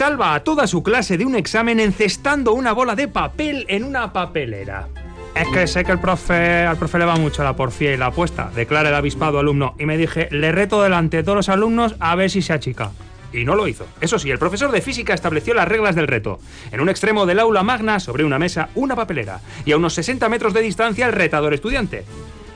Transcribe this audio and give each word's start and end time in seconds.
salva 0.00 0.34
a 0.34 0.42
toda 0.42 0.66
su 0.66 0.82
clase 0.82 1.18
de 1.18 1.26
un 1.26 1.34
examen 1.34 1.78
encestando 1.78 2.54
una 2.54 2.72
bola 2.72 2.94
de 2.96 3.06
papel 3.06 3.66
en 3.68 3.84
una 3.84 4.14
papelera. 4.14 4.88
Es 5.34 5.46
que 5.48 5.66
sé 5.66 5.84
que 5.84 5.92
el 5.92 6.00
profe, 6.00 6.64
al 6.64 6.78
profe 6.78 6.98
le 6.98 7.04
va 7.04 7.16
mucho 7.16 7.44
la 7.44 7.54
porfía 7.54 7.92
y 7.92 7.98
la 7.98 8.06
apuesta, 8.06 8.50
declara 8.56 8.88
el 8.88 8.94
avispado 8.94 9.38
alumno, 9.38 9.74
y 9.78 9.84
me 9.84 9.98
dije, 9.98 10.28
le 10.30 10.52
reto 10.52 10.82
delante 10.82 11.18
de 11.18 11.22
todos 11.22 11.36
los 11.36 11.48
alumnos 11.50 11.96
a 12.00 12.14
ver 12.14 12.30
si 12.30 12.40
se 12.40 12.54
achica. 12.54 12.92
Y 13.30 13.44
no 13.44 13.54
lo 13.54 13.68
hizo. 13.68 13.86
Eso 14.00 14.18
sí, 14.18 14.30
el 14.30 14.38
profesor 14.38 14.72
de 14.72 14.80
física 14.80 15.12
estableció 15.12 15.52
las 15.52 15.68
reglas 15.68 15.94
del 15.94 16.08
reto. 16.08 16.40
En 16.72 16.80
un 16.80 16.88
extremo 16.88 17.26
del 17.26 17.38
aula 17.38 17.62
magna, 17.62 18.00
sobre 18.00 18.24
una 18.24 18.38
mesa, 18.38 18.70
una 18.76 18.96
papelera. 18.96 19.42
Y 19.66 19.72
a 19.72 19.76
unos 19.76 19.92
60 19.92 20.30
metros 20.30 20.54
de 20.54 20.62
distancia, 20.62 21.08
el 21.08 21.12
retador 21.12 21.52
estudiante. 21.52 22.04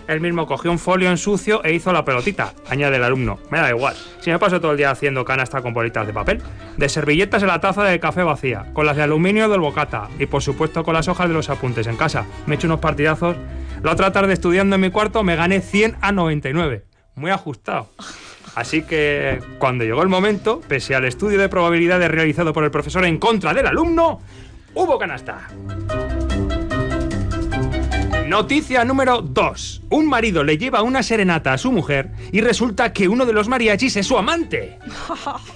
Él 0.09 0.21
mismo 0.21 0.47
cogió 0.47 0.71
un 0.71 0.79
folio 0.79 1.11
en 1.11 1.17
sucio 1.17 1.63
e 1.65 1.73
hizo 1.73 1.93
la 1.93 2.05
pelotita, 2.05 2.55
añade 2.69 2.97
el 2.97 3.05
alumno. 3.05 3.39
Me 3.51 3.59
da 3.59 3.71
igual, 3.71 3.97
si 4.21 4.31
me 4.31 4.39
paso 4.39 4.61
todo 4.61 4.73
el 4.73 4.77
día 4.77 4.91
haciendo 4.91 5.25
canasta 5.25 5.63
con 5.63 5.73
bolitas 5.73 6.07
de 6.07 6.13
papel, 6.13 6.43
de 6.77 6.89
servilletas 6.89 7.43
en 7.43 7.49
la 7.49 7.61
taza 7.61 7.85
de 7.85 8.01
café 8.01 8.23
vacía, 8.23 8.67
con 8.73 8.87
las 8.87 8.97
de 8.97 9.03
aluminio 9.03 9.49
del 9.49 9.61
bocata 9.61 10.09
y 10.19 10.27
por 10.27 10.43
supuesto 10.43 10.85
con 10.85 10.95
las 10.95 11.09
hojas 11.09 11.29
de 11.29 11.35
los 11.35 11.51
apuntes 11.51 11.87
en 11.87 11.97
casa. 11.97 12.27
Me 12.47 12.55
he 12.55 12.57
hecho 12.57 12.67
unos 12.67 12.81
partidazos. 12.81 13.37
La 13.83 13.93
otra 13.93 14.13
tarde 14.13 14.33
estudiando 14.33 14.77
en 14.77 14.83
mi 14.83 14.91
cuarto 14.91 15.23
me 15.23 15.37
gané 15.37 15.61
100 15.61 15.97
a 16.01 16.13
99. 16.13 16.85
Muy 17.17 17.31
ajustado. 17.31 17.91
Así 18.55 18.83
que 18.83 19.41
cuando 19.59 19.85
llegó 19.85 20.03
el 20.03 20.09
momento, 20.09 20.61
pese 20.67 20.95
al 20.95 21.05
estudio 21.05 21.39
de 21.39 21.49
probabilidades 21.49 22.11
realizado 22.11 22.53
por 22.53 22.65
el 22.65 22.71
profesor 22.71 23.05
en 23.05 23.19
contra 23.19 23.53
del 23.53 23.67
alumno, 23.67 24.21
hubo 24.75 24.99
canasta. 24.99 25.49
Noticia 28.29 28.85
número 28.87 29.21
2. 29.21 29.83
Un 29.91 30.09
marido 30.09 30.45
le 30.45 30.57
lleva 30.57 30.83
una 30.83 31.03
serenata 31.03 31.53
a 31.53 31.59
su 31.59 31.71
mujer 31.71 32.11
y 32.33 32.41
resulta 32.41 32.93
que 32.93 33.07
uno 33.07 33.27
de 33.27 33.35
los 33.35 33.49
mariachis 33.49 33.97
es 33.97 34.07
su 34.07 34.17
amante. 34.17 34.79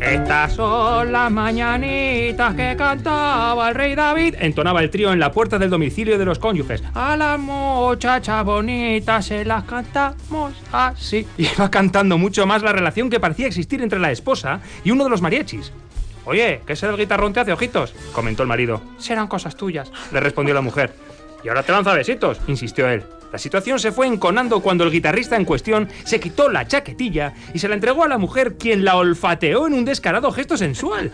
Estas 0.00 0.54
son 0.54 1.12
las 1.12 1.30
mañanitas 1.30 2.54
que 2.54 2.74
cantaba 2.76 3.68
el 3.68 3.74
rey 3.74 3.94
David. 3.94 4.34
Entonaba 4.38 4.82
el 4.82 4.90
trío 4.90 5.12
en 5.12 5.18
la 5.18 5.32
puerta 5.32 5.58
del 5.58 5.70
domicilio 5.70 6.18
de 6.18 6.24
los 6.24 6.38
cónyuges. 6.38 6.82
A 6.94 7.16
las 7.16 7.38
muchachas 7.38 8.44
bonitas 8.44 9.26
se 9.26 9.44
las 9.44 9.64
cantamos 9.64 10.54
así. 10.72 11.26
Y 11.38 11.46
iba 11.46 11.70
cantando 11.70 12.18
mucho 12.18 12.46
más 12.46 12.62
la 12.62 12.72
relación 12.72 13.10
que 13.10 13.20
parecía 13.20 13.46
existir 13.46 13.82
entre 13.82 13.98
la 13.98 14.10
esposa 14.10 14.60
y 14.84 14.90
uno 14.90 15.04
de 15.04 15.10
los 15.10 15.22
mariachis. 15.22 15.72
Oye, 16.24 16.62
¿qué 16.66 16.72
ese 16.72 16.86
del 16.86 16.96
guitarrón 16.96 17.32
te 17.32 17.40
hace 17.40 17.52
ojitos? 17.52 17.94
comentó 18.12 18.42
el 18.42 18.48
marido. 18.48 18.80
Serán 18.98 19.28
cosas 19.28 19.56
tuyas, 19.56 19.90
le 20.12 20.20
respondió 20.20 20.54
la 20.54 20.60
mujer. 20.60 20.92
Y 21.42 21.48
ahora 21.48 21.62
te 21.62 21.72
lanza 21.72 21.92
besitos, 21.92 22.40
insistió 22.46 22.88
él. 22.88 23.04
La 23.30 23.38
situación 23.38 23.80
se 23.80 23.90
fue 23.90 24.06
enconando 24.06 24.60
cuando 24.60 24.84
el 24.84 24.92
guitarrista 24.92 25.34
en 25.34 25.44
cuestión 25.44 25.88
se 26.04 26.20
quitó 26.20 26.48
la 26.48 26.68
chaquetilla 26.68 27.34
y 27.52 27.58
se 27.58 27.68
la 27.68 27.74
entregó 27.74 28.04
a 28.04 28.08
la 28.08 28.16
mujer, 28.16 28.54
quien 28.56 28.84
la 28.84 28.96
olfateó 28.96 29.66
en 29.66 29.74
un 29.74 29.84
descarado 29.84 30.30
gesto 30.30 30.56
sensual. 30.56 31.10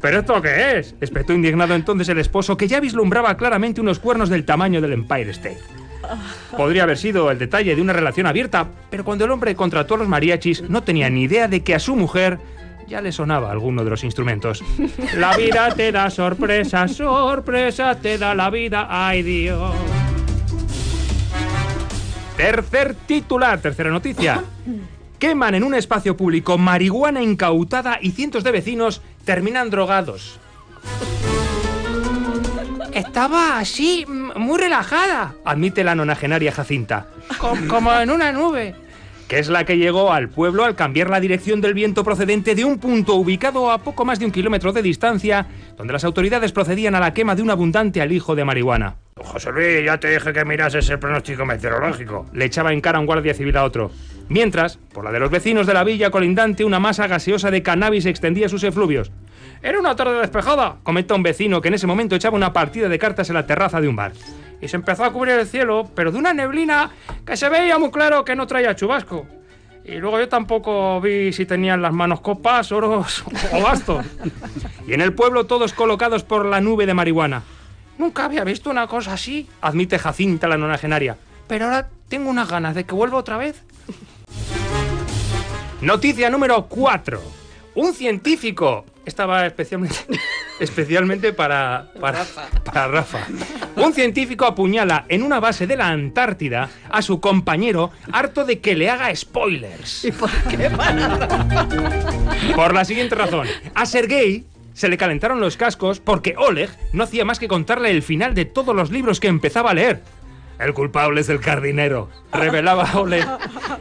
¿Pero 0.00 0.18
esto 0.18 0.42
qué 0.42 0.78
es? 0.78 0.96
espetó 1.00 1.32
indignado 1.32 1.76
entonces 1.76 2.08
el 2.08 2.18
esposo, 2.18 2.56
que 2.56 2.66
ya 2.66 2.80
vislumbraba 2.80 3.36
claramente 3.36 3.80
unos 3.80 4.00
cuernos 4.00 4.30
del 4.30 4.44
tamaño 4.44 4.80
del 4.80 4.94
Empire 4.94 5.30
State. 5.30 5.60
Podría 6.56 6.82
haber 6.82 6.98
sido 6.98 7.30
el 7.30 7.38
detalle 7.38 7.76
de 7.76 7.80
una 7.80 7.92
relación 7.92 8.26
abierta, 8.26 8.68
pero 8.90 9.04
cuando 9.04 9.24
el 9.24 9.30
hombre 9.30 9.54
contrató 9.54 9.94
a 9.94 9.98
los 9.98 10.08
mariachis 10.08 10.68
no 10.68 10.82
tenía 10.82 11.08
ni 11.08 11.22
idea 11.22 11.46
de 11.46 11.62
que 11.62 11.76
a 11.76 11.78
su 11.78 11.94
mujer 11.94 12.40
ya 12.86 13.00
le 13.00 13.12
sonaba 13.12 13.50
alguno 13.50 13.84
de 13.84 13.90
los 13.90 14.04
instrumentos. 14.04 14.62
La 15.16 15.36
vida 15.36 15.74
te 15.74 15.92
da 15.92 16.10
sorpresa, 16.10 16.88
sorpresa 16.88 17.94
te 17.96 18.18
da 18.18 18.34
la 18.34 18.50
vida, 18.50 18.86
ay 18.90 19.22
Dios. 19.22 19.74
Tercer 22.36 22.94
titular, 23.06 23.60
tercera 23.60 23.90
noticia. 23.90 24.42
Queman 25.18 25.54
en 25.54 25.64
un 25.64 25.74
espacio 25.74 26.16
público 26.16 26.58
marihuana 26.58 27.22
incautada 27.22 27.98
y 28.00 28.10
cientos 28.10 28.42
de 28.42 28.50
vecinos 28.50 29.02
terminan 29.24 29.70
drogados. 29.70 30.40
Estaba 32.92 33.58
así, 33.58 34.04
muy 34.06 34.58
relajada, 34.58 35.34
admite 35.44 35.84
la 35.84 35.94
nonagenaria 35.94 36.52
Jacinta. 36.52 37.06
como 37.38 37.92
en 37.92 38.10
una 38.10 38.32
nube 38.32 38.74
que 39.32 39.38
es 39.38 39.48
la 39.48 39.64
que 39.64 39.78
llegó 39.78 40.12
al 40.12 40.28
pueblo 40.28 40.62
al 40.62 40.76
cambiar 40.76 41.08
la 41.08 41.18
dirección 41.18 41.62
del 41.62 41.72
viento 41.72 42.04
procedente 42.04 42.54
de 42.54 42.66
un 42.66 42.76
punto 42.76 43.14
ubicado 43.14 43.70
a 43.70 43.78
poco 43.78 44.04
más 44.04 44.18
de 44.18 44.26
un 44.26 44.30
kilómetro 44.30 44.74
de 44.74 44.82
distancia, 44.82 45.46
donde 45.78 45.94
las 45.94 46.04
autoridades 46.04 46.52
procedían 46.52 46.94
a 46.94 47.00
la 47.00 47.14
quema 47.14 47.34
de 47.34 47.40
un 47.40 47.48
abundante 47.48 48.02
alijo 48.02 48.34
de 48.34 48.44
marihuana. 48.44 48.96
José 49.16 49.50
Luis, 49.50 49.86
ya 49.86 49.98
te 49.98 50.10
dije 50.10 50.34
que 50.34 50.44
mirases 50.44 50.90
el 50.90 50.98
pronóstico 50.98 51.46
meteorológico. 51.46 52.26
Le 52.34 52.44
echaba 52.44 52.74
en 52.74 52.82
cara 52.82 53.00
un 53.00 53.06
guardia 53.06 53.32
civil 53.32 53.56
a 53.56 53.64
otro. 53.64 53.90
Mientras, 54.28 54.76
por 54.92 55.02
la 55.02 55.10
de 55.10 55.20
los 55.20 55.30
vecinos 55.30 55.66
de 55.66 55.72
la 55.72 55.84
villa 55.84 56.10
colindante, 56.10 56.66
una 56.66 56.78
masa 56.78 57.06
gaseosa 57.06 57.50
de 57.50 57.62
cannabis 57.62 58.04
extendía 58.04 58.50
sus 58.50 58.64
efluvios. 58.64 59.12
Era 59.62 59.80
una 59.80 59.96
tarde 59.96 60.20
despejada, 60.20 60.76
comenta 60.82 61.14
un 61.14 61.22
vecino 61.22 61.62
que 61.62 61.68
en 61.68 61.74
ese 61.74 61.86
momento 61.86 62.16
echaba 62.16 62.36
una 62.36 62.52
partida 62.52 62.90
de 62.90 62.98
cartas 62.98 63.30
en 63.30 63.36
la 63.36 63.46
terraza 63.46 63.80
de 63.80 63.88
un 63.88 63.96
bar 63.96 64.12
y 64.62 64.68
se 64.68 64.76
empezó 64.76 65.04
a 65.04 65.12
cubrir 65.12 65.34
el 65.34 65.46
cielo, 65.46 65.90
pero 65.94 66.12
de 66.12 66.18
una 66.18 66.32
neblina 66.32 66.88
que 67.26 67.36
se 67.36 67.48
veía 67.48 67.78
muy 67.78 67.90
claro 67.90 68.24
que 68.24 68.36
no 68.36 68.46
traía 68.46 68.76
chubasco. 68.76 69.26
Y 69.84 69.96
luego 69.96 70.20
yo 70.20 70.28
tampoco 70.28 71.00
vi 71.00 71.32
si 71.32 71.44
tenían 71.44 71.82
las 71.82 71.92
manos 71.92 72.20
copas, 72.20 72.70
oros 72.70 73.24
o 73.52 73.60
bastos. 73.60 74.06
Y 74.86 74.94
en 74.94 75.00
el 75.00 75.12
pueblo 75.12 75.46
todos 75.46 75.72
colocados 75.72 76.24
por 76.24 76.44
la 76.44 76.60
nube 76.60 76.86
de 76.86 76.94
marihuana. 76.94 77.42
Nunca 77.98 78.24
había 78.24 78.42
visto 78.42 78.68
una 78.68 78.88
cosa 78.88 79.12
así, 79.12 79.48
admite 79.60 79.96
Jacinta 79.96 80.48
la 80.48 80.56
nonagenaria. 80.56 81.16
Pero 81.46 81.66
ahora 81.66 81.88
tengo 82.08 82.30
unas 82.30 82.48
ganas 82.48 82.74
de 82.74 82.84
que 82.84 82.94
vuelva 82.94 83.18
otra 83.18 83.36
vez. 83.36 83.62
Noticia 85.80 86.30
número 86.30 86.66
4. 86.66 87.20
Un 87.76 87.94
científico 87.94 88.84
estaba 89.04 89.46
especialmente, 89.46 89.96
especialmente 90.60 91.32
para, 91.32 91.92
para, 92.00 92.24
para 92.64 92.88
Rafa. 92.88 93.26
Un 93.76 93.92
científico 93.92 94.44
apuñala 94.44 95.04
en 95.08 95.22
una 95.22 95.40
base 95.40 95.66
de 95.66 95.76
la 95.76 95.88
Antártida 95.88 96.70
a 96.90 97.02
su 97.02 97.20
compañero 97.20 97.90
harto 98.12 98.44
de 98.44 98.60
que 98.60 98.74
le 98.74 98.90
haga 98.90 99.14
spoilers. 99.14 100.04
¿Y 100.04 100.12
por 100.12 100.30
qué 100.30 100.70
para 100.70 101.28
Por 102.54 102.74
la 102.74 102.84
siguiente 102.84 103.14
razón. 103.14 103.46
A 103.74 103.86
Sergei 103.86 104.44
se 104.74 104.88
le 104.88 104.96
calentaron 104.96 105.40
los 105.40 105.56
cascos 105.56 106.00
porque 106.00 106.34
Oleg 106.36 106.70
no 106.92 107.04
hacía 107.04 107.24
más 107.24 107.38
que 107.38 107.48
contarle 107.48 107.90
el 107.90 108.02
final 108.02 108.34
de 108.34 108.44
todos 108.44 108.74
los 108.74 108.90
libros 108.90 109.20
que 109.20 109.28
empezaba 109.28 109.70
a 109.70 109.74
leer. 109.74 110.02
El 110.58 110.74
culpable 110.74 111.20
es 111.20 111.28
el 111.28 111.38
jardinero, 111.40 112.08
revelaba 112.32 112.88
Oleg 112.94 113.26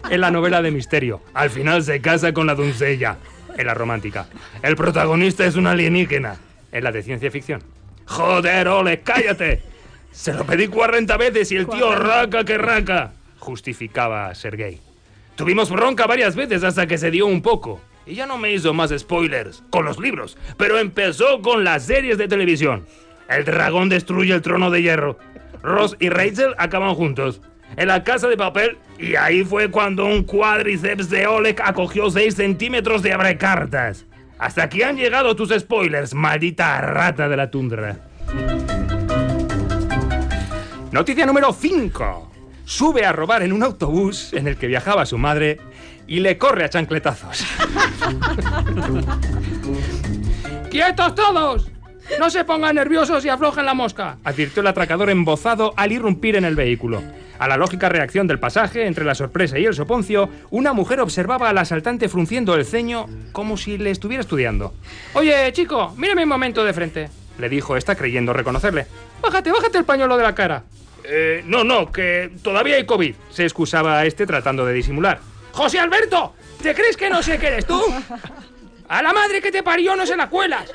en 0.09 0.22
la 0.22 0.32
novela 0.32 0.62
de 0.62 0.72
misterio. 0.72 1.22
Al 1.34 1.52
final 1.52 1.84
se 1.84 2.02
casa 2.02 2.34
con 2.34 2.48
la 2.48 2.56
doncella 2.56 3.18
en 3.57 3.67
la 3.67 3.73
romántica. 3.73 4.28
El 4.62 4.75
protagonista 4.75 5.45
es 5.45 5.56
un 5.56 5.67
alienígena, 5.67 6.38
en 6.72 6.84
la 6.84 6.91
de 6.91 7.03
ciencia 7.03 7.31
ficción. 7.31 7.62
Joder, 8.06 8.67
Ole, 8.67 9.01
cállate. 9.01 9.63
Se 10.12 10.34
lo 10.34 10.45
pedí 10.45 10.67
40 10.67 11.16
veces 11.17 11.51
y 11.51 11.56
el 11.56 11.67
tío 11.67 11.95
raca 11.95 12.44
que 12.44 12.57
raca, 12.57 13.13
justificaba 13.40 14.34
Sergei. 14.35 14.79
Tuvimos 15.35 15.72
bronca 15.72 16.06
varias 16.06 16.35
veces 16.35 16.63
hasta 16.63 16.85
que 16.88 16.97
se 16.97 17.11
dio 17.11 17.25
un 17.25 17.41
poco. 17.41 17.81
Y 18.06 18.16
ya 18.16 18.25
no 18.25 18.38
me 18.38 18.51
hizo 18.51 18.73
más 18.73 18.91
spoilers 18.97 19.63
con 19.69 19.85
los 19.85 20.00
libros, 20.00 20.38
pero 20.57 20.79
empezó 20.79 21.41
con 21.41 21.63
las 21.63 21.85
series 21.85 22.17
de 22.17 22.28
televisión. 22.28 22.85
El 23.29 23.45
dragón 23.45 23.90
destruye 23.90 24.34
el 24.34 24.41
trono 24.41 24.69
de 24.72 24.81
hierro. 24.81 25.17
Ross 25.63 25.95
y 26.00 26.09
Rachel 26.09 26.56
acaban 26.57 26.95
juntos 26.95 27.41
en 27.78 27.88
la 27.88 28.04
casa 28.04 28.28
de 28.28 28.38
papel 28.38 28.78
y 29.00 29.16
ahí 29.16 29.44
fue 29.44 29.70
cuando 29.70 30.06
un 30.06 30.24
cuádriceps 30.24 31.09
de 31.09 31.28
Oleg 31.28 31.62
acogió 31.64 32.09
6 32.09 32.36
centímetros 32.36 33.02
de 33.02 33.14
abrecartas. 33.14 34.06
Hasta 34.38 34.64
aquí 34.64 34.82
han 34.82 34.98
llegado 34.98 35.36
tus 35.36 35.50
spoilers, 35.50 36.14
maldita 36.14 36.82
rata 36.82 37.30
de 37.30 37.38
la 37.38 37.52
tundra. 37.52 37.98
Noticia 40.92 41.26
número 41.26 41.54
5. 41.54 42.32
Sube 42.66 43.06
a 43.06 43.12
robar 43.12 43.44
en 43.44 43.54
un 43.54 43.64
autobús 43.64 44.34
en 44.34 44.48
el 44.48 44.58
que 44.58 44.68
viajaba 44.68 45.06
su 45.06 45.18
madre 45.18 45.59
y 46.08 46.20
le 46.20 46.38
corre 46.38 46.66
a 46.66 46.70
chancletazos. 46.70 47.46
¡Quietos 50.70 51.16
todos! 51.16 51.72
No 52.20 52.29
se 52.29 52.44
pongan 52.44 52.76
nerviosos 52.76 53.24
y 53.24 53.29
aflojen 53.29 53.66
la 53.66 53.74
mosca, 53.74 54.17
advirtió 54.24 54.62
el 54.62 54.67
atracador 54.67 55.09
embozado 55.09 55.74
al 55.78 55.91
irrumpir 55.91 56.35
en 56.35 56.46
el 56.46 56.56
vehículo. 56.56 57.02
A 57.41 57.47
la 57.47 57.58
lógica 57.58 57.90
reacción 57.90 58.28
del 58.28 58.38
pasaje, 58.38 58.85
entre 58.85 59.03
la 59.03 59.16
sorpresa 59.16 59.58
y 59.58 59.66
el 59.66 59.73
soponcio, 59.73 60.29
una 60.52 60.73
mujer 60.73 60.99
observaba 60.99 61.49
al 61.49 61.58
asaltante 61.58 62.08
frunciendo 62.08 62.53
el 62.53 62.66
ceño 62.66 63.08
como 63.32 63.58
si 63.58 63.79
le 63.79 63.90
estuviera 63.90 64.22
estudiando. 64.22 64.76
Oye, 65.16 65.52
chico, 65.52 65.91
mírame 65.97 66.22
un 66.22 66.29
momento 66.29 66.64
de 66.64 66.72
frente, 66.72 67.09
le 67.40 67.49
dijo 67.49 67.76
esta 67.76 67.96
creyendo 67.96 68.32
reconocerle. 68.32 68.85
Bájate, 69.23 69.52
bájate 69.52 69.79
el 69.79 69.85
pañuelo 69.85 70.17
de 70.17 70.23
la 70.23 70.35
cara. 70.35 70.66
Eh, 71.03 71.41
no, 71.47 71.64
no, 71.64 71.91
que 71.91 72.29
todavía 72.43 72.76
hay 72.76 72.85
COVID, 72.85 73.16
se 73.32 73.43
excusaba 73.43 74.05
este 74.05 74.28
tratando 74.28 74.64
de 74.64 74.73
disimular. 74.73 75.20
José 75.52 75.79
Alberto, 75.79 76.35
¿te 76.61 76.76
crees 76.76 76.96
que 76.96 77.09
no 77.09 77.23
sé 77.23 77.40
qué 77.40 77.47
eres 77.47 77.66
tú? 77.66 77.82
A 78.88 79.02
la 79.02 79.14
madre 79.14 79.41
que 79.41 79.52
te 79.52 79.64
parió 79.64 79.96
no 79.96 80.05
se 80.05 80.16
la 80.16 80.29
cuelas. 80.29 80.72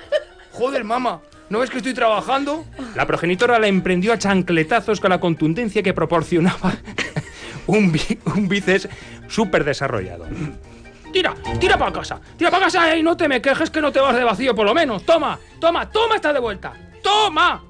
Joder, 0.51 0.83
mamá, 0.83 1.21
¿no 1.49 1.59
ves 1.61 1.71
que 1.71 1.79
estoy 1.79 1.95
trabajando? 1.95 2.65
La 2.95 3.07
progenitora 3.07 3.59
la 3.59 3.67
emprendió 3.67 4.13
a 4.13 4.19
chancletazos 4.19 5.01
con 5.01 5.11
la 5.11 5.21
contundencia 5.21 5.83
que 5.83 5.93
proporcionaba 5.95 6.75
un, 7.67 7.99
un 8.35 8.49
bíceps 8.49 8.89
súper 9.29 9.65
desarrollado. 9.65 10.27
tira, 11.13 11.35
tira 11.59 11.79
para 11.79 11.93
casa, 11.93 12.21
tira 12.37 12.51
para 12.51 12.65
casa 12.65 12.97
y 12.97 13.03
no 13.03 13.17
te 13.17 13.29
me 13.29 13.41
quejes 13.41 13.71
que 13.71 13.81
no 13.81 13.93
te 13.93 14.01
vas 14.01 14.17
de 14.17 14.25
vacío 14.25 14.55
por 14.55 14.67
lo 14.67 14.75
menos. 14.75 15.05
Toma, 15.05 15.39
toma, 15.61 15.91
toma, 15.91 16.17
está 16.17 16.33
de 16.33 16.41
vuelta. 16.41 16.73
¡Toma! 17.03 17.63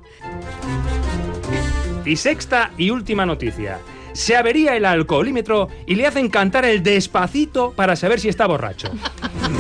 Y 2.05 2.17
sexta 2.17 2.71
y 2.79 2.91
última 2.91 3.27
noticia. 3.27 3.79
Se 4.13 4.35
avería 4.37 4.77
el 4.77 4.87
alcoholímetro 4.87 5.69
y 5.87 5.95
le 5.95 6.07
hacen 6.07 6.31
cantar 6.31 6.65
el 6.65 6.83
despacito 6.83 7.73
para 7.73 7.97
saber 7.97 8.19
si 8.21 8.29
está 8.29 8.47
borracho. 8.47 8.89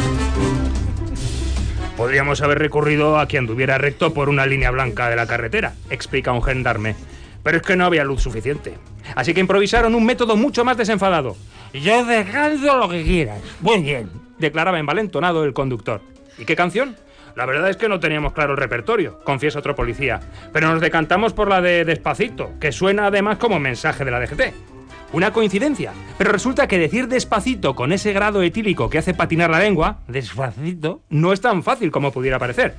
Podríamos 1.96 2.42
haber 2.42 2.58
recurrido 2.58 3.18
a 3.18 3.26
quien 3.26 3.44
anduviera 3.44 3.78
recto 3.78 4.12
por 4.12 4.28
una 4.28 4.44
línea 4.44 4.70
blanca 4.70 5.08
de 5.08 5.16
la 5.16 5.26
carretera, 5.26 5.72
explica 5.88 6.30
un 6.30 6.42
gendarme. 6.42 6.94
Pero 7.42 7.56
es 7.56 7.62
que 7.62 7.74
no 7.74 7.86
había 7.86 8.04
luz 8.04 8.22
suficiente. 8.22 8.74
Así 9.14 9.32
que 9.32 9.40
improvisaron 9.40 9.94
un 9.94 10.04
método 10.04 10.36
mucho 10.36 10.62
más 10.62 10.76
desenfadado. 10.76 11.36
Yo 11.72 12.04
descanso 12.04 12.76
lo 12.76 12.90
que 12.90 13.02
quieras. 13.02 13.40
Muy 13.60 13.80
bien, 13.80 14.10
declaraba 14.38 14.78
envalentonado 14.78 15.44
el 15.44 15.54
conductor. 15.54 16.02
¿Y 16.36 16.44
qué 16.44 16.54
canción? 16.54 16.96
La 17.34 17.46
verdad 17.46 17.70
es 17.70 17.78
que 17.78 17.88
no 17.88 17.98
teníamos 17.98 18.34
claro 18.34 18.52
el 18.52 18.58
repertorio, 18.58 19.20
confiesa 19.24 19.58
otro 19.58 19.74
policía. 19.74 20.20
Pero 20.52 20.68
nos 20.68 20.82
decantamos 20.82 21.32
por 21.32 21.48
la 21.48 21.62
de 21.62 21.86
Despacito, 21.86 22.52
que 22.60 22.72
suena 22.72 23.06
además 23.06 23.38
como 23.38 23.58
mensaje 23.58 24.04
de 24.04 24.10
la 24.10 24.20
DGT. 24.20 24.75
Una 25.12 25.32
coincidencia, 25.32 25.92
pero 26.18 26.32
resulta 26.32 26.66
que 26.66 26.78
decir 26.78 27.08
despacito 27.08 27.74
con 27.74 27.92
ese 27.92 28.12
grado 28.12 28.42
etílico 28.42 28.90
que 28.90 28.98
hace 28.98 29.14
patinar 29.14 29.50
la 29.50 29.60
lengua, 29.60 30.00
despacito, 30.08 31.00
no 31.08 31.32
es 31.32 31.40
tan 31.40 31.62
fácil 31.62 31.90
como 31.90 32.12
pudiera 32.12 32.38
parecer. 32.38 32.74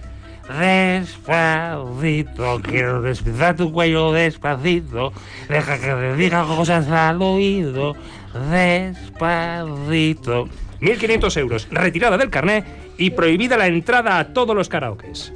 Despacito, 0.59 2.61
quiero 2.61 3.01
despiezar 3.01 3.55
tu 3.55 3.71
cuello 3.71 4.11
despacito, 4.11 5.13
deja 5.49 5.79
que 5.79 5.87
te 5.87 6.15
diga 6.15 6.45
cosas 6.45 6.87
al 6.89 7.21
oído, 7.21 7.95
despacito. 8.51 10.47
1.500 10.79 11.37
euros, 11.37 11.67
retirada 11.71 12.17
del 12.17 12.29
carné 12.29 12.63
y 12.97 13.11
prohibida 13.11 13.57
la 13.57 13.67
entrada 13.67 14.19
a 14.19 14.33
todos 14.33 14.55
los 14.55 14.69
karaokes. 14.69 15.33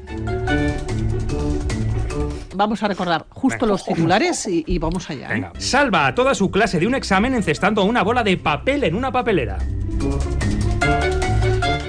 Vamos 2.53 2.83
a 2.83 2.87
recordar 2.87 3.25
justo 3.29 3.65
Venga. 3.65 3.73
los 3.73 3.85
titulares 3.85 4.47
y, 4.47 4.63
y 4.67 4.77
vamos 4.79 5.09
allá. 5.09 5.27
¿eh? 5.27 5.33
Venga. 5.33 5.53
Salva 5.57 6.07
a 6.07 6.15
toda 6.15 6.35
su 6.35 6.51
clase 6.51 6.79
de 6.79 6.87
un 6.87 6.95
examen 6.95 7.33
encestando 7.33 7.83
una 7.83 8.03
bola 8.03 8.23
de 8.23 8.37
papel 8.37 8.83
en 8.83 8.95
una 8.95 9.11
papelera. 9.11 9.57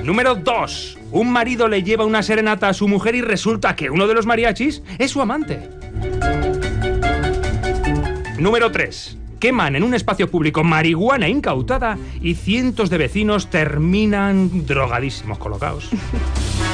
Número 0.04 0.34
2. 0.34 0.98
Un 1.12 1.30
marido 1.30 1.68
le 1.68 1.82
lleva 1.82 2.04
una 2.04 2.22
serenata 2.22 2.68
a 2.68 2.74
su 2.74 2.88
mujer 2.88 3.14
y 3.14 3.20
resulta 3.22 3.76
que 3.76 3.90
uno 3.90 4.06
de 4.06 4.14
los 4.14 4.26
mariachis 4.26 4.82
es 4.98 5.10
su 5.10 5.20
amante. 5.20 5.68
Número 8.38 8.72
3. 8.72 9.18
Queman 9.38 9.76
en 9.76 9.82
un 9.82 9.94
espacio 9.94 10.30
público 10.30 10.64
marihuana 10.64 11.28
incautada 11.28 11.98
y 12.20 12.34
cientos 12.34 12.90
de 12.90 12.98
vecinos 12.98 13.50
terminan 13.50 14.66
drogadísimos 14.66 15.38
colocados. 15.38 15.90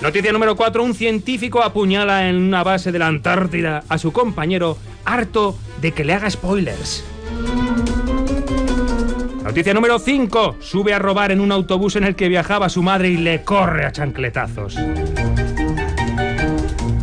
Noticia 0.00 0.32
número 0.32 0.56
4. 0.56 0.82
Un 0.82 0.94
científico 0.94 1.62
apuñala 1.62 2.28
en 2.28 2.36
una 2.36 2.62
base 2.62 2.90
de 2.90 2.98
la 2.98 3.06
Antártida 3.06 3.84
a 3.88 3.98
su 3.98 4.12
compañero 4.12 4.78
harto 5.04 5.58
de 5.82 5.92
que 5.92 6.04
le 6.04 6.14
haga 6.14 6.30
spoilers. 6.30 7.04
Noticia 9.44 9.74
número 9.74 9.98
5. 9.98 10.56
Sube 10.60 10.94
a 10.94 10.98
robar 10.98 11.32
en 11.32 11.40
un 11.40 11.52
autobús 11.52 11.96
en 11.96 12.04
el 12.04 12.16
que 12.16 12.28
viajaba 12.28 12.70
su 12.70 12.82
madre 12.82 13.10
y 13.10 13.18
le 13.18 13.42
corre 13.42 13.84
a 13.84 13.92
chancletazos. 13.92 14.78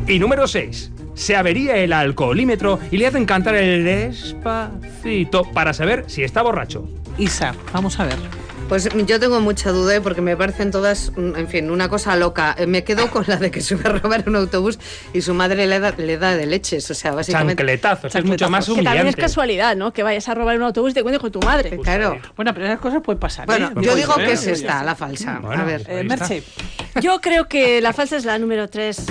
Y 0.08 0.18
número 0.18 0.48
6. 0.48 0.92
Se 1.14 1.36
avería 1.36 1.78
el 1.78 1.94
alcoholímetro 1.94 2.80
y 2.90 2.98
le 2.98 3.08
hacen 3.08 3.26
cantar 3.26 3.56
el 3.56 3.84
despacito 3.84 5.44
para 5.52 5.74
saber 5.74 6.06
si 6.08 6.24
está 6.24 6.42
borracho. 6.42 6.88
Isa, 7.20 7.54
vamos 7.74 8.00
a 8.00 8.06
ver. 8.06 8.47
Pues 8.68 8.90
yo 9.06 9.18
tengo 9.20 9.40
mucha 9.40 9.72
duda 9.72 9.96
¿eh? 9.96 10.02
porque 10.02 10.20
me 10.22 10.36
parecen 10.36 10.72
todas, 10.72 11.14
mm, 11.16 11.38
en 11.38 11.48
fin, 11.48 11.72
una 11.72 11.88
cosa 11.88 12.18
loca. 12.18 12.54
Eh, 12.60 12.68
Me 12.68 12.84
quedo 12.84 13.10
con 13.10 13.24
la 13.26 13.38
de 13.38 13.50
que 13.50 13.62
sube 13.62 13.88
a 13.88 13.94
robar 13.94 14.26
un 14.28 14.36
autobús 14.36 14.78
y 15.14 15.22
su 15.22 15.34
madre 15.34 15.66
le 15.68 15.80
da, 15.80 15.94
le 15.98 16.18
da 16.18 16.36
de 16.36 16.46
leches. 16.48 16.92
O 16.92 16.94
sea, 16.94 17.14
básicamente. 17.14 17.56
Chancletazos, 17.62 18.14
es 18.14 18.26
mucho 18.26 18.50
más 18.50 18.66
Chancletazos. 18.66 18.78
Que 18.78 18.84
también 18.84 19.08
es 19.08 19.14
humillante. 19.14 19.22
casualidad, 19.22 19.76
¿no? 19.78 19.94
Que 19.94 20.04
vayas 20.04 20.28
a 20.28 20.34
robar 20.36 20.58
un 20.58 20.64
autobús 20.64 20.92
y 20.92 20.96
te 20.96 21.02
cuentes 21.02 21.22
con 21.22 21.32
tu 21.32 21.40
madre. 21.40 21.78
Claro. 21.82 22.20
Bueno, 22.36 22.54
pero 22.54 22.66
esas 22.66 22.80
cosas 22.80 23.02
pueden 23.02 23.20
pasar. 23.20 23.46
Bueno, 23.46 23.68
¿eh? 23.70 23.82
yo 23.82 23.96
digo 23.96 24.14
ser, 24.16 24.26
que 24.26 24.32
es 24.34 24.48
¿eh? 24.48 24.52
esta, 24.52 24.84
la 24.84 24.96
falsa. 24.96 25.40
Bueno, 25.42 25.62
a 25.62 25.66
ver. 25.66 25.86
Eh. 25.88 26.04
Merche, 26.04 26.44
Yo 27.02 27.22
creo 27.22 27.48
que 27.48 27.80
la 27.80 27.94
falsa 27.94 28.18
es 28.18 28.26
la 28.26 28.38
número 28.38 28.68
3, 28.68 29.06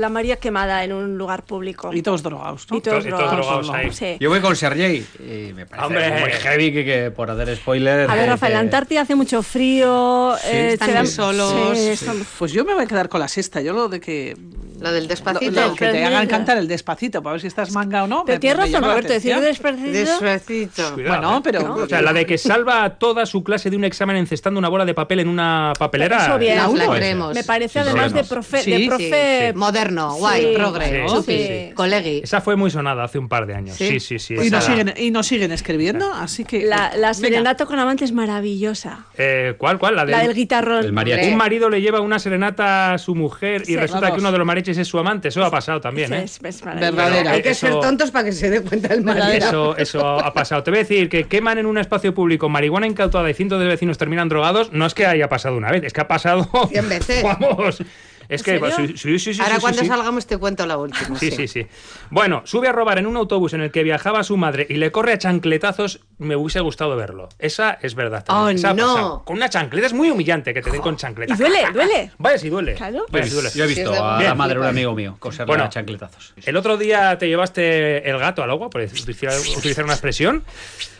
la 0.00 0.08
María 0.08 0.36
quemada 0.36 0.82
en 0.82 0.94
un 0.94 1.18
lugar 1.18 1.42
público. 1.42 1.92
y 1.92 2.00
todos 2.00 2.22
drogados, 2.22 2.66
¿no? 2.70 2.78
Y 2.78 2.80
todos 2.80 3.04
Y 3.04 3.10
todos 3.10 3.20
drogados. 3.20 3.66
drogados 3.66 3.70
ahí. 3.70 3.92
Sí. 3.92 4.16
Yo 4.18 4.30
voy 4.30 4.40
con 4.40 4.56
Sergei. 4.56 5.04
Y 5.20 5.52
me 5.52 5.66
parece 5.66 5.86
Hombre. 5.86 6.20
muy 6.20 6.30
heavy 6.30 6.72
que, 6.72 6.84
que 6.86 7.10
por 7.10 7.30
hacer 7.30 7.54
spoiler. 7.56 8.10
A 8.10 8.14
ver, 8.14 8.24
eh, 8.24 8.30
Rafael, 8.30 8.52
que- 8.54 8.58
hace 8.96 9.14
mucho 9.14 9.42
frío. 9.42 10.36
eh, 10.44 10.70
están 10.74 10.88
te 10.88 10.94
dan- 10.94 11.04
muy 11.04 11.12
solos. 11.12 11.78
Sí, 11.78 11.96
Sí. 11.96 12.06
Pues 12.38 12.52
yo 12.52 12.64
me 12.64 12.74
voy 12.74 12.84
a 12.84 12.86
quedar 12.86 13.08
con 13.08 13.20
la 13.20 13.28
sexta. 13.28 13.60
Yo 13.60 13.72
lo 13.72 13.88
de 13.88 14.00
que. 14.00 14.36
La 14.84 14.92
del 14.92 15.08
despacito. 15.08 15.50
lo 15.60 15.74
que 15.74 15.86
te 15.90 16.04
hagan 16.04 16.26
cantar 16.26 16.58
el 16.58 16.68
despacito 16.68 17.22
para 17.22 17.32
ver 17.32 17.40
si 17.40 17.46
estás 17.48 17.72
manga 17.72 18.04
o 18.04 18.06
no. 18.06 18.24
Pero 18.24 18.38
tienes 18.38 18.58
razón, 18.58 18.82
la 18.82 18.88
Roberto, 18.88 19.12
decir 19.12 19.34
despacito. 19.40 19.90
Despacito. 19.90 20.94
Cuidado, 20.94 21.18
Bueno, 21.20 21.36
¿eh? 21.38 21.40
pero. 21.42 21.74
O 21.74 21.88
sea, 21.88 22.02
la 22.02 22.12
de 22.12 22.26
que 22.26 22.38
salva 22.38 22.84
a 22.84 22.90
toda 22.98 23.26
su 23.26 23.42
clase 23.42 23.70
de 23.70 23.76
un 23.76 23.84
examen 23.84 24.16
encestando 24.16 24.58
una 24.58 24.68
bola 24.68 24.84
de 24.84 24.94
papel 24.94 25.20
en 25.20 25.28
una 25.28 25.72
papelera. 25.78 26.24
Eso 26.26 26.38
bien. 26.38 26.56
La 26.58 26.68
uno. 26.68 26.90
creemos. 26.92 27.34
Me 27.34 27.44
parece 27.44 27.80
además 27.80 28.12
de 28.12 28.24
profe. 28.24 28.58
Sí, 28.62 28.70
de 28.70 28.76
sí, 28.78 28.86
profe 28.88 29.48
Sí, 29.52 29.56
Moderno, 29.58 30.14
guay, 30.16 30.42
Sí. 30.44 30.52
progre. 30.54 31.72
Colegui. 31.74 32.20
Esa 32.22 32.40
fue 32.40 32.56
muy 32.56 32.70
sonada 32.70 33.04
hace 33.04 33.18
un 33.18 33.28
par 33.28 33.46
de 33.46 33.54
años. 33.54 33.76
¿Sí? 33.76 33.98
Sí, 33.98 34.00
sí, 34.00 34.18
sí. 34.18 34.34
Y 34.34 34.50
nos, 34.50 34.50
la- 34.50 34.60
siguen, 34.62 34.94
y 34.96 35.10
nos 35.10 35.26
siguen 35.26 35.52
escribiendo, 35.52 36.12
así 36.12 36.44
que. 36.44 36.64
La, 36.64 36.92
la 36.96 37.14
serenata 37.14 37.66
con 37.66 37.78
amante 37.78 38.04
es 38.04 38.12
maravillosa. 38.12 39.06
Eh, 39.16 39.54
¿Cuál, 39.58 39.78
cuál? 39.78 39.96
La, 39.96 40.04
La 40.04 40.18
del 40.20 40.34
guitarrón. 40.34 40.84
El 40.84 40.92
mariachi. 40.92 41.28
Un 41.30 41.36
marido 41.36 41.70
le 41.70 41.80
lleva 41.80 42.00
una 42.00 42.18
serenata 42.18 42.94
a 42.94 42.98
su 42.98 43.14
mujer 43.14 43.62
y 43.66 43.76
resulta 43.76 44.12
que 44.12 44.20
uno 44.20 44.32
de 44.32 44.38
los 44.38 44.46
mariachis 44.46 44.73
es 44.78 44.88
su 44.88 44.98
amante. 44.98 45.28
Eso 45.28 45.44
ha 45.44 45.50
pasado 45.50 45.80
también, 45.80 46.08
Sí, 46.08 46.14
¿eh? 46.14 46.22
es, 46.24 46.40
es. 46.42 46.62
Verdadera. 46.62 47.32
Hay 47.32 47.42
que 47.42 47.50
eso- 47.50 47.66
ser 47.66 47.80
tontos 47.80 48.10
para 48.10 48.24
que 48.26 48.32
se 48.32 48.50
dé 48.50 48.62
cuenta 48.62 48.92
el 48.94 49.02
marido. 49.02 49.26
Eso, 49.32 49.76
eso 49.78 50.06
ha 50.06 50.32
pasado. 50.32 50.62
Te 50.62 50.70
voy 50.70 50.78
a 50.80 50.82
decir 50.82 51.08
que 51.08 51.24
queman 51.24 51.58
en 51.58 51.66
un 51.66 51.78
espacio 51.78 52.14
público 52.14 52.48
marihuana 52.48 52.86
incautada 52.86 53.28
y 53.30 53.34
cientos 53.34 53.60
de 53.60 53.66
vecinos 53.66 53.98
terminan 53.98 54.28
drogados. 54.28 54.72
No 54.72 54.86
es 54.86 54.94
que 54.94 55.06
haya 55.06 55.28
pasado 55.28 55.56
una 55.56 55.70
vez, 55.70 55.84
es 55.84 55.92
que 55.92 56.00
ha 56.00 56.08
pasado. 56.08 56.48
Cien 56.68 56.88
veces. 56.88 57.22
Vamos. 57.40 57.82
Es 58.28 58.46
¿En 58.46 58.60
que. 58.60 58.70
sí, 58.72 58.86
sí, 58.96 59.18
sí, 59.18 59.34
sí, 59.34 59.40
Ahora 59.40 59.56
sí, 59.56 59.60
cuando 59.60 59.80
sí. 59.82 59.86
salgamos 59.88 60.26
te 60.26 60.38
cuento 60.38 60.66
la 60.66 60.76
última. 60.78 61.18
Sí, 61.18 61.30
sí, 61.30 61.48
sí. 61.48 61.66
Bueno, 62.10 62.42
sube 62.44 62.68
a 62.68 62.72
robar 62.72 62.98
en 62.98 63.06
un 63.06 63.16
autobús 63.16 63.52
en 63.54 63.60
el 63.60 63.70
que 63.70 63.82
viajaba 63.82 64.22
su 64.24 64.36
madre 64.36 64.66
y 64.68 64.74
le 64.74 64.90
corre 64.92 65.12
a 65.12 65.18
chancletazos. 65.18 66.00
Me 66.18 66.36
hubiese 66.36 66.60
gustado 66.60 66.96
verlo. 66.96 67.28
Esa 67.38 67.78
es 67.82 67.94
verdad. 67.94 68.24
también. 68.24 68.46
Oh, 68.46 68.50
Esa 68.58 68.72
no. 68.74 69.22
Con 69.24 69.36
una 69.36 69.48
chancleta 69.50 69.86
es 69.86 69.92
muy 69.92 70.10
humillante 70.10 70.54
que 70.54 70.62
te 70.62 70.70
den 70.70 70.80
con 70.80 70.96
chancleta. 70.96 71.34
Y 71.34 71.36
duele, 71.36 71.58
duele. 71.72 72.10
Vaya 72.18 72.38
si 72.38 72.48
duele. 72.48 72.74
Claro. 72.74 73.04
Vaya 73.10 73.24
si 73.26 73.30
duele. 73.32 73.50
Yo 73.54 73.64
he 73.64 73.66
visto 73.66 73.92
Sí, 73.92 73.98
a 74.00 74.20
la 74.22 74.34
madre 74.34 74.54
de 74.54 74.60
un 74.60 74.66
amigo 74.66 74.94
mío 74.94 75.16
coserle 75.18 75.46
Bueno. 75.46 75.64
a 75.64 75.68
chancletazos. 75.68 76.34
El 76.44 76.56
otro 76.56 76.76
día 76.76 77.18
te 77.18 77.28
llevaste 77.28 78.08
el 78.08 78.18
gato 78.18 78.42
al 78.42 78.50
agua, 78.50 78.70
por 78.70 78.80
utilizar, 78.80 79.32
utilizar 79.56 79.84
una 79.84 79.94
expresión. 79.94 80.44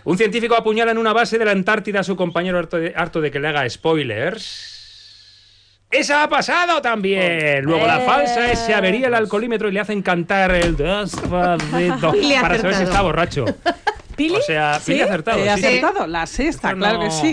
Un 0.05 0.19
científico 0.19 0.55
apuñala 0.55 0.91
en 0.93 0.99
una 0.99 1.13
base 1.13 1.39
de 1.39 1.45
la 1.47 1.53
Antártida 1.53 2.01
a 2.01 2.03
su 2.05 2.17
compañero 2.17 2.59
harto 2.59 2.77
de, 2.77 2.93
harto 2.95 3.21
de 3.21 3.31
que 3.31 3.41
le 3.41 3.49
haga 3.49 3.69
spoilers. 3.71 4.74
¡Esa 5.95 6.23
ha 6.25 6.29
pasado 6.29 6.81
también! 6.83 7.65
Luego 7.65 7.87
la 7.87 7.99
Eh. 8.03 8.07
falsa 8.07 8.51
es 8.51 8.59
se 8.59 8.75
avería 8.75 9.07
el 9.07 9.15
alcoholímetro 9.15 9.69
y 9.69 9.73
le 9.73 9.81
hacen 9.81 10.03
cantar 10.03 10.51
el 10.53 10.77
despacito 10.77 12.13
para 12.41 12.59
saber 12.59 12.75
si 12.75 12.83
está 12.83 13.01
borracho. 13.03 13.45
¿Pili? 14.17 14.37
O 14.37 14.43
sea, 14.43 14.81
Pili 14.85 14.99
¿Sí? 14.99 15.03
ha 15.03 15.07
acertado. 15.07 15.39
He 15.39 15.55
sí, 15.55 15.61
sí. 15.61 15.67
acertado, 15.67 16.07
la 16.07 16.27
sexta, 16.27 16.75
claro 16.75 17.01
que 17.01 17.11
sí. 17.11 17.33